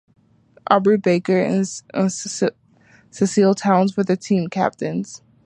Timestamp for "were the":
3.95-4.17